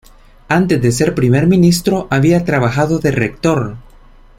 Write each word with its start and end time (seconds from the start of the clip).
Antes 0.49 0.81
de 0.81 0.91
ser 0.91 1.13
primer 1.13 1.45
ministro 1.45 2.07
había 2.09 2.43
trabajado 2.43 2.97
de 2.97 3.11
rector. 3.11 3.75